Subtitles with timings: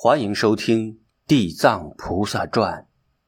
[0.00, 0.94] 欢迎收听
[1.26, 2.82] 《地藏菩萨传》，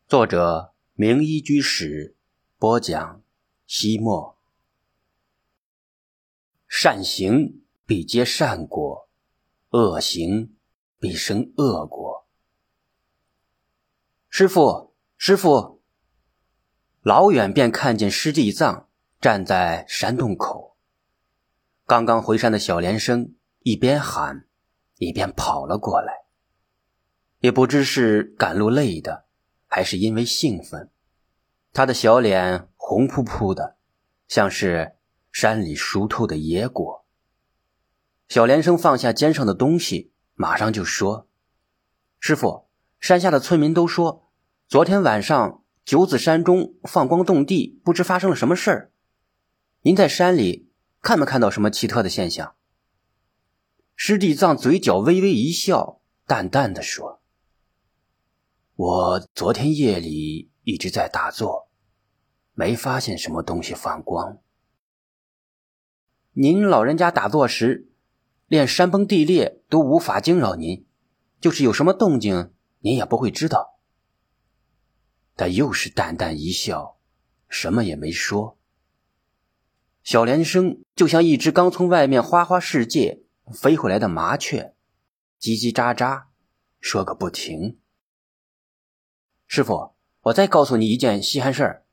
[0.08, 2.16] 作者明一居士
[2.60, 3.24] 播讲。
[3.66, 4.38] 西莫，
[6.68, 9.08] 善行必结善果，
[9.70, 10.54] 恶行
[11.00, 12.28] 必生恶果。
[14.28, 15.82] 师傅，师傅，
[17.02, 18.88] 老远便看见师地藏
[19.20, 20.76] 站在山洞口。
[21.84, 23.34] 刚刚回山的小莲生
[23.64, 24.46] 一边喊，
[24.98, 26.29] 一边跑了过来。
[27.40, 29.24] 也不知是赶路累的，
[29.66, 30.90] 还是因为兴奋，
[31.72, 33.76] 他的小脸红扑扑的，
[34.28, 34.92] 像是
[35.32, 37.06] 山里熟透的野果。
[38.28, 41.28] 小莲生放下肩上的东西，马上就说
[42.20, 42.68] ：“师傅，
[43.00, 44.30] 山下的村民都说，
[44.68, 48.92] 昨天晚上九子山中放光动地，不知发生了什么事儿。
[49.80, 50.70] 您在山里
[51.00, 52.54] 看没看到什么奇特的现象？”
[53.96, 57.19] 师弟藏嘴角微微一笑，淡淡的说。
[58.82, 61.68] 我昨天夜里一直在打坐，
[62.54, 64.38] 没发现什么东西放光。
[66.32, 67.90] 您老人家打坐时，
[68.46, 70.86] 连山崩地裂都无法惊扰您，
[71.42, 73.78] 就是有什么动静，您也不会知道。
[75.36, 76.96] 他又是淡淡一笑，
[77.50, 78.56] 什么也没说。
[80.02, 84.74] 小莲生就像一只刚从外面花花世界飞回来的麻雀，
[85.38, 86.28] 叽叽喳喳
[86.80, 87.78] 说个不停。
[89.52, 91.84] 师傅，我再告诉你一件稀罕事儿：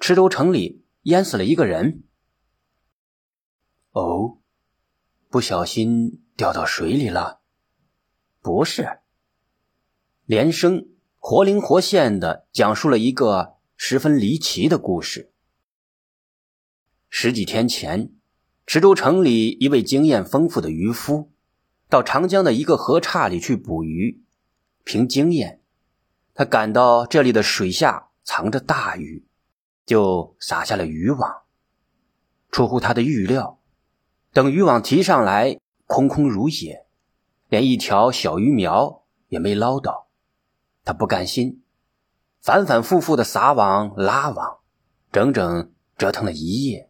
[0.00, 2.02] 池州城里淹死了一个人。
[3.90, 4.38] 哦，
[5.28, 7.40] 不小心掉到水里了？
[8.40, 9.00] 不是。
[10.24, 15.30] 连生活灵活现的讲述了一个十分离奇的故事。
[17.10, 18.14] 十几天前，
[18.66, 21.30] 池州城里一位经验丰富的渔夫，
[21.90, 24.22] 到长江的一个河岔里去捕鱼，
[24.84, 25.60] 凭经验。
[26.38, 29.26] 他感到这里的水下藏着大鱼，
[29.84, 31.42] 就撒下了渔网。
[32.52, 33.58] 出乎他的预料，
[34.32, 36.86] 等渔网提上来，空空如也，
[37.48, 40.06] 连一条小鱼苗也没捞到。
[40.84, 41.64] 他不甘心，
[42.40, 44.58] 反反复复的撒网拉网，
[45.10, 46.88] 整整折腾了一夜。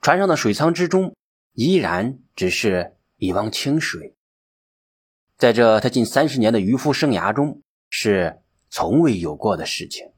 [0.00, 1.14] 船上的水舱之中，
[1.52, 4.16] 依然只是一汪清水。
[5.36, 7.62] 在这他近三十年的渔夫生涯中，
[7.94, 10.12] 是从未有过的事情。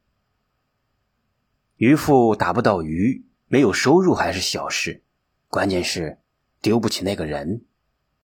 [1.74, 5.02] 渔夫打不到鱼，没有收入还是小事，
[5.48, 6.20] 关键是
[6.62, 7.64] 丢不起那个人。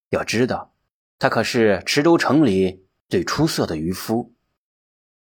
[0.07, 0.73] 要知道，
[1.19, 4.33] 他可是池州城里最出色的渔夫，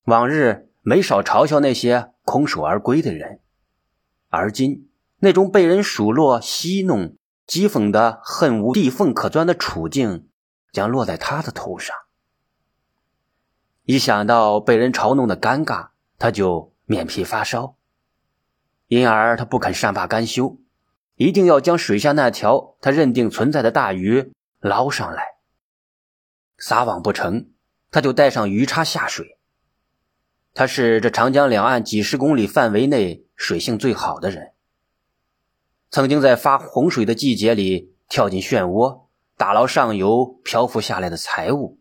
[0.07, 3.41] 往日没少嘲笑那些空手而归的人。
[4.29, 7.17] 而今，那种被人数落、戏弄、
[7.47, 10.29] 讥讽的恨无地缝可钻的处境，
[10.73, 11.97] 将落在他的头上。
[13.87, 17.77] 一想到被人嘲弄的尴尬，他就面皮发烧，
[18.89, 20.59] 因而他不肯善罢甘休，
[21.15, 25.37] 一定要将水下那条他认定存在的大鱼捞上来。
[26.59, 27.51] 撒网不成，
[27.93, 29.39] 他就带上鱼叉下水。
[30.53, 34.53] 他是这长江两岸几十公里范围内水性最好的人，
[35.93, 39.03] 曾经在发洪水的季节里跳进漩涡，
[39.37, 41.79] 打捞上游漂浮下来的财物。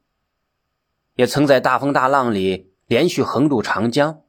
[1.15, 4.21] 也曾在大风大浪里连续横渡长江，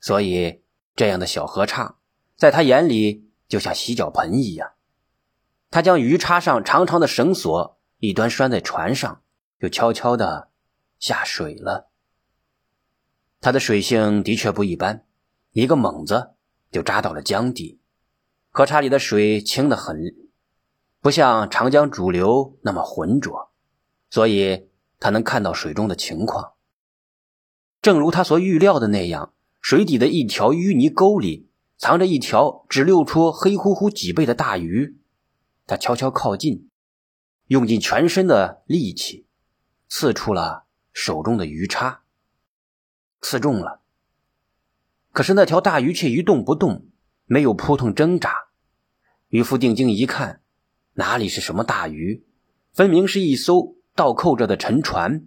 [0.00, 0.62] 所以
[0.96, 1.98] 这样的小河叉，
[2.36, 4.72] 在他眼里就像洗脚盆一样。
[5.70, 9.22] 他将鱼叉上长长的绳索一端拴在船上，
[9.60, 10.50] 就悄悄地
[10.98, 11.88] 下水了。
[13.40, 15.04] 他的水性的确不一般，
[15.52, 16.32] 一个猛子
[16.72, 17.80] 就扎到了江底。
[18.50, 20.14] 河叉里的水清得很，
[21.00, 23.52] 不像长江主流那么浑浊，
[24.10, 24.68] 所以。
[25.04, 26.54] 他能看到水中的情况，
[27.82, 34.96] 正如他所预料的那样，水底的一条淤泥沟里藏着一条只露出黑乎乎脊背的大鱼。
[35.66, 36.70] 他悄悄靠近，
[37.48, 39.26] 用尽全身的力气，
[39.88, 40.64] 刺出了
[40.94, 42.04] 手中的鱼叉，
[43.20, 43.82] 刺中了。
[45.12, 46.86] 可是那条大鱼却一动不动，
[47.26, 48.34] 没有扑腾挣扎。
[49.28, 50.40] 渔夫定睛一看，
[50.94, 52.24] 哪里是什么大鱼，
[52.72, 53.73] 分明是一艘。
[53.94, 55.24] 倒扣着的沉船，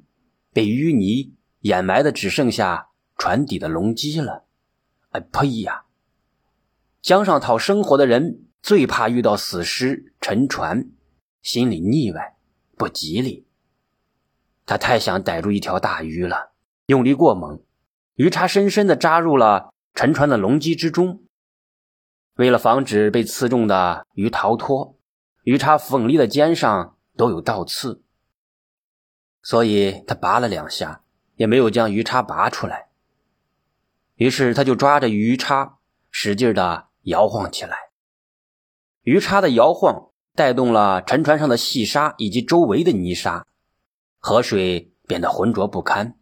[0.51, 4.45] 被淤泥掩埋的只剩下船底的龙基了。
[5.11, 5.85] 哎呸呀！
[7.01, 10.89] 江上讨生活的人最怕遇到死尸沉船，
[11.41, 12.35] 心里腻歪，
[12.75, 13.47] 不吉利。
[14.65, 16.51] 他太想逮住一条大鱼了，
[16.87, 17.61] 用力过猛，
[18.15, 21.23] 鱼叉深深的扎入了沉船的龙基之中。
[22.35, 24.99] 为了防止被刺中的鱼逃脱，
[25.43, 28.03] 鱼叉锋利的尖上都有倒刺。
[29.47, 31.03] 所以他拔了两下，
[31.37, 32.89] 也没有将鱼叉拔出来。
[34.15, 35.77] 于是他就抓着鱼叉，
[36.11, 37.77] 使劲的摇晃起来。
[39.03, 43.47] 鱼叉的摇晃带动了沉船上的细沙以及周围的泥沙，
[44.19, 46.17] 河水变得浑浊不堪。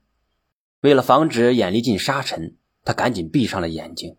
[0.82, 4.18] 为了防止眼力进沙尘，他赶紧闭上了眼睛。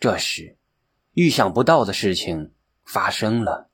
[0.00, 0.56] 这时，
[1.12, 3.68] 预想不到的事情发生了。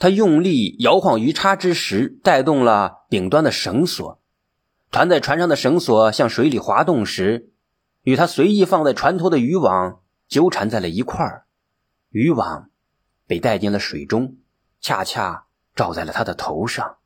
[0.00, 4.20] 他用力摇晃鱼叉之时，带动了顶端的绳索。
[4.90, 7.52] 缠在船上的绳索向水里滑动时，
[8.02, 11.44] 与他随意放在船头的渔网纠缠在了一块儿。
[12.08, 12.70] 渔网
[13.28, 14.38] 被带进了水中，
[14.80, 16.96] 恰恰照在了他的头上。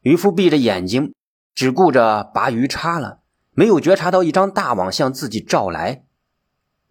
[0.00, 1.14] 渔夫闭着眼睛。
[1.54, 3.18] 只顾着拔鱼叉了，
[3.50, 6.04] 没有觉察到一张大网向自己照来。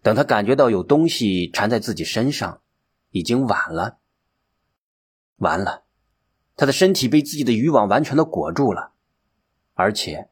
[0.03, 2.59] 等他感觉到有东西缠在自己身上，
[3.11, 3.99] 已经晚了。
[5.37, 5.85] 完了，
[6.55, 8.93] 他的身体被自己的渔网完全的裹住了，
[9.73, 10.29] 而且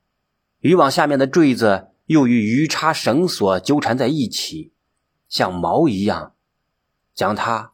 [0.59, 4.73] 渔网下面的坠子又与鱼叉绳索纠缠在一起，
[5.27, 6.35] 像毛一样，
[7.13, 7.73] 将他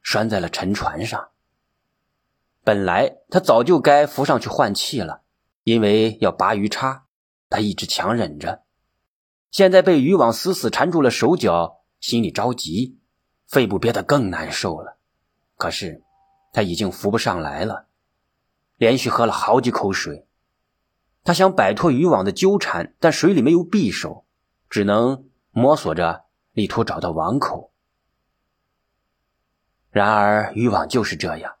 [0.00, 1.30] 拴在了沉船上。
[2.64, 5.22] 本来他早就该浮上去换气了。
[5.64, 7.06] 因为要拔鱼叉，
[7.48, 8.64] 他一直强忍着。
[9.52, 12.98] 现在被渔网死死缠住了手脚，心里着急，
[13.52, 14.96] 肺部憋得更难受了。
[15.58, 16.02] 可是
[16.54, 17.86] 他已经浮不上来了，
[18.78, 20.26] 连续喝了好几口水。
[21.22, 24.24] 他想摆脱渔网的纠缠，但水里没有匕首，
[24.70, 27.70] 只能摸索着力图找到网口。
[29.90, 31.56] 然而渔网就是这样，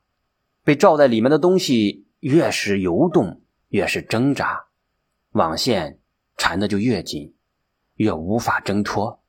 [0.64, 3.40] 被罩在里面的东西越是游动。
[3.68, 4.66] 越是挣扎，
[5.30, 5.98] 网线
[6.36, 7.34] 缠的就越紧，
[7.94, 9.21] 越无法挣脱。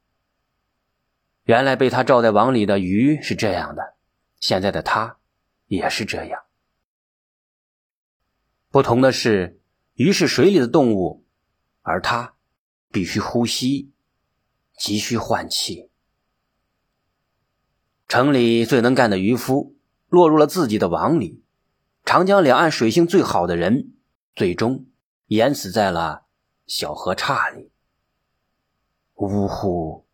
[1.44, 3.96] 原来被他罩在网里的鱼是这样的，
[4.40, 5.18] 现在的他
[5.68, 6.44] 也是这样。
[8.70, 9.60] 不同的是，
[9.94, 11.26] 鱼是水里的动物，
[11.82, 12.36] 而他
[12.92, 13.92] 必须呼吸，
[14.78, 15.90] 急需换气。
[18.08, 19.76] 城里最能干的渔夫
[20.08, 21.44] 落入了自己的网里，
[22.06, 23.90] 长江两岸水性最好的人。
[24.36, 24.88] 最终
[25.28, 26.26] 淹死在了
[26.66, 27.70] 小河岔里。
[29.14, 30.08] 呜呼，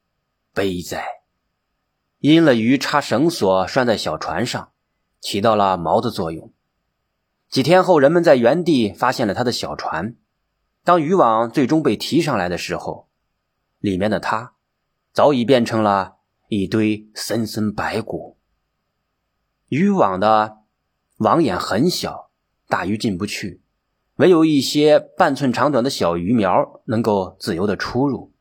[0.54, 1.19] 悲哉！
[2.20, 4.72] 因了鱼叉绳索拴在小船上，
[5.22, 6.52] 起到了锚的作用。
[7.50, 10.16] 几天后，人们在原地发现了他的小船。
[10.84, 13.08] 当渔网最终被提上来的时候，
[13.80, 14.54] 里面的他
[15.14, 16.18] 早已变成了
[16.50, 18.38] 一堆森森白骨。
[19.70, 20.58] 渔网的
[21.18, 22.32] 网眼很小，
[22.68, 23.62] 大鱼进不去。
[24.16, 28.34] 唯有一些半寸长短的小鱼苗能够自由的出入。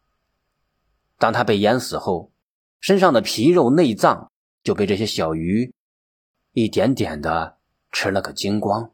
[1.16, 2.32] 当他被淹死后，
[2.80, 4.30] 身上的皮肉内脏
[4.62, 5.72] 就被这些小鱼
[6.52, 7.58] 一点点的
[7.90, 8.92] 吃了个精光。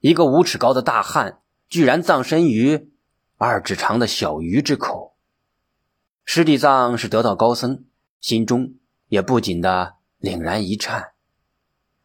[0.00, 2.90] 一个五尺高的大汉居然葬身于
[3.36, 5.16] 二指长的小鱼之口。
[6.24, 7.84] 师弟藏是得道高僧，
[8.20, 8.74] 心中
[9.08, 11.12] 也不禁的凛然一颤。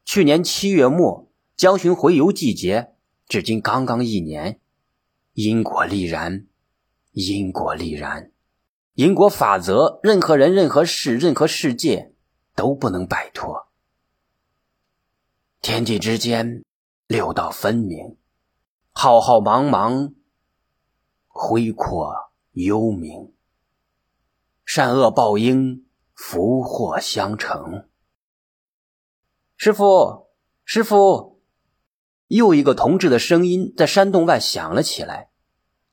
[0.03, 2.95] 去年七月末，江巡回游季节。
[3.27, 4.59] 至今刚刚一年，
[5.33, 6.47] 因果立然，
[7.13, 8.30] 因果立然，
[8.93, 12.13] 因果法则，任何人、任何事、任何世界
[12.55, 13.67] 都不能摆脱。
[15.61, 16.63] 天地之间，
[17.07, 18.17] 六道分明，
[18.91, 20.13] 浩浩茫茫，
[21.27, 23.31] 恢阔幽冥，
[24.65, 27.87] 善恶报应，福祸相承。
[29.55, 30.27] 师傅，
[30.65, 31.31] 师傅。
[32.27, 35.31] 又一个同志的声音在山洞外响了起来，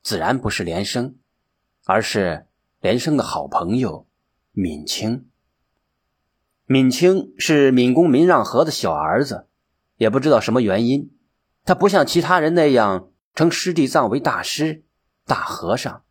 [0.01, 1.19] 自然不是连声，
[1.85, 2.48] 而是
[2.81, 4.07] 连生的好朋友
[4.53, 5.29] 闵清。
[6.65, 9.47] 闵清是闵公闵让和的小儿子，
[9.97, 11.11] 也不知道什么原因，
[11.65, 14.83] 他不像其他人那样称师弟藏为大师、
[15.25, 16.03] 大和尚，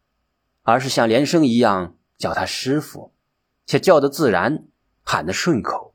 [0.62, 3.14] 而是像连生一样叫他师傅，
[3.64, 4.66] 且叫得自然，
[5.02, 5.94] 喊得顺口，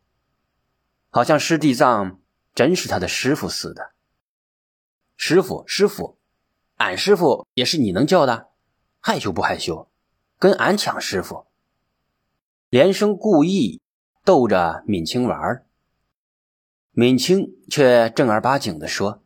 [1.09, 2.19] 好像师弟藏
[2.55, 3.91] 真是他的师傅似的。
[5.17, 6.17] 师傅，师傅，
[6.77, 8.47] 俺师傅也是你能叫的，
[8.99, 9.87] 害羞不害羞？
[10.43, 11.45] 跟俺抢师傅？
[12.67, 13.79] 连生故意
[14.25, 15.65] 逗着敏清玩
[16.91, 19.23] 敏清却正儿八经的说：“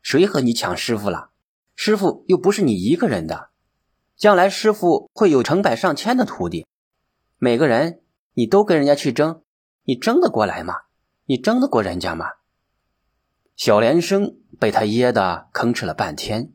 [0.00, 1.30] 谁和你抢师傅了？
[1.74, 3.50] 师傅又不是你一个人的，
[4.14, 6.64] 将来师傅会有成百上千的徒弟，
[7.38, 9.42] 每个人你都跟人家去争，
[9.82, 10.82] 你争得过来吗？
[11.24, 12.26] 你争得过人家吗？”
[13.56, 16.52] 小连生被他噎得吭哧了半天，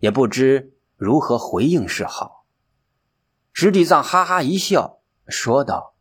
[0.00, 2.35] 也不知如何回应是好。
[3.58, 5.94] 石地藏哈哈一笑，说道：“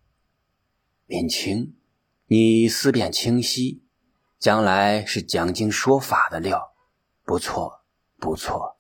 [1.08, 1.74] 敏清，
[2.26, 3.82] 你思辨清晰，
[4.38, 6.76] 将来是讲经说法的料，
[7.24, 7.86] 不错，
[8.18, 8.78] 不错。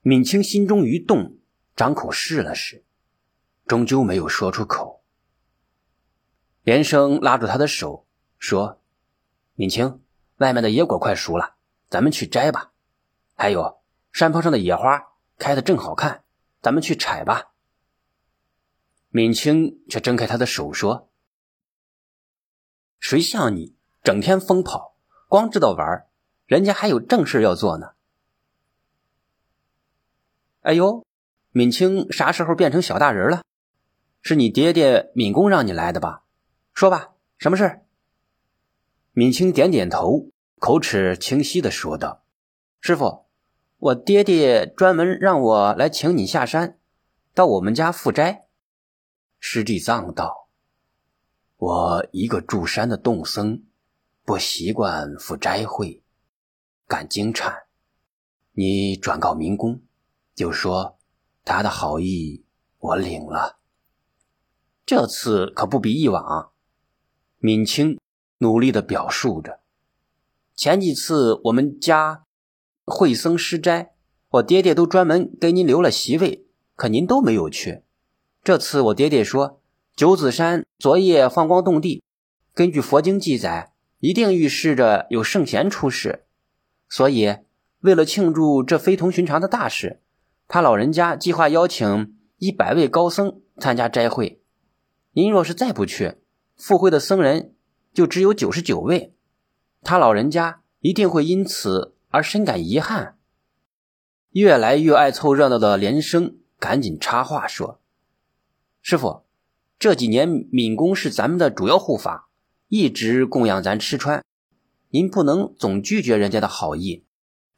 [0.00, 1.36] 敏清心中一动，
[1.76, 2.86] 张口试了试，
[3.66, 5.04] 终究没有说出口。
[6.62, 8.06] 连生拉住他的手
[8.38, 8.80] 说
[9.52, 10.00] ：“敏清，
[10.38, 11.56] 外面的野果快熟了，
[11.90, 12.72] 咱们去摘吧。
[13.34, 13.82] 还有
[14.12, 16.24] 山坡上的野花开的正好看，
[16.60, 17.52] 咱们去采吧。”
[19.10, 21.10] 敏清却睁开他的手说
[23.00, 24.96] ：“谁像你整天疯跑，
[25.28, 26.06] 光知道玩，
[26.46, 27.92] 人家还有正事要做呢。”
[30.62, 31.06] 哎呦，
[31.52, 33.42] 敏清啥时候变成小大人了？
[34.20, 36.24] 是你爹爹敏公让你来的吧？
[36.74, 37.80] 说吧，什么事？
[39.12, 42.24] 敏清点点头，口齿清晰的说道
[42.82, 43.27] ：“师傅，
[43.78, 46.78] 我爹爹专门让我来请你下山，
[47.32, 48.48] 到我们家赴斋。”
[49.38, 50.48] 师弟藏道
[51.56, 53.62] ：“我一个住山的洞僧，
[54.24, 56.02] 不习惯赴斋会，
[56.88, 57.66] 赶经产。
[58.52, 59.80] 你转告民工，
[60.34, 60.98] 就说
[61.44, 62.44] 他的好意
[62.78, 63.58] 我领了。
[64.84, 66.50] 这次可不比以往。”
[67.38, 68.00] 闵清
[68.38, 69.60] 努力的表述着
[70.56, 72.26] ：“前几次我们家
[72.88, 73.92] 会僧施斋，
[74.30, 77.82] 我爹爹都专门给您留了席位，可您都没有去。”
[78.42, 79.60] 这次我爹爹说，
[79.94, 82.02] 九子山昨夜放光动地，
[82.54, 86.24] 根据佛经记载，一定预示着有圣贤出世。
[86.88, 87.36] 所以，
[87.80, 90.00] 为了庆祝这非同寻常的大事，
[90.46, 94.40] 他老人家计划邀请一百位高僧参加斋会。
[95.12, 96.14] 您若是再不去，
[96.56, 97.54] 赴会的僧人
[97.92, 99.12] 就只有九十九位，
[99.82, 103.18] 他老人家一定会因此而深感遗憾。
[104.30, 107.80] 越来越爱凑热闹的连生赶紧插话说。
[108.82, 109.24] 师傅，
[109.78, 112.28] 这几年闽公是咱们的主要护法，
[112.68, 114.24] 一直供养咱吃穿，
[114.90, 117.04] 您不能总拒绝人家的好意。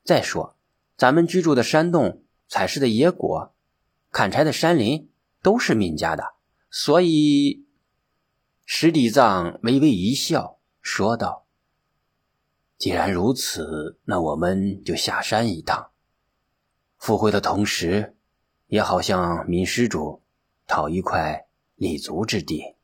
[0.05, 0.57] 再说，
[0.97, 3.55] 咱们居住的山洞、采食的野果、
[4.11, 5.11] 砍柴的山林
[5.43, 6.35] 都是闵家的，
[6.71, 7.67] 所以，
[8.65, 11.47] 石底藏微微一笑，说道
[12.81, 15.91] ：“既然如此，那我们就下山一趟，
[16.97, 18.17] 赴会的同时，
[18.69, 20.23] 也好向闵施主。”
[20.67, 22.77] 讨一块立足之地。